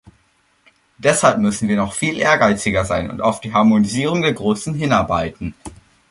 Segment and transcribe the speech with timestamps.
[0.97, 5.53] Deshalb müssen wir noch viel ehrgeiziger sein und auf die Harmonisierung der Größen hinarbeiten.